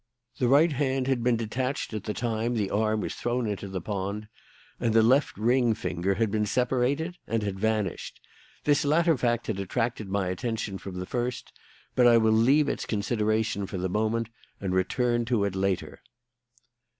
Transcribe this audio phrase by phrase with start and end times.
[0.39, 3.79] The right hand had been detached at the time the arm was thrown into the
[3.81, 4.29] pond,
[4.79, 8.19] and the left ring finger had been separated and had vanished.
[8.63, 11.53] This latter fact had attracted my attention from the first,
[11.93, 14.29] but I will leave its consideration for the moment
[14.59, 16.01] and return to it later."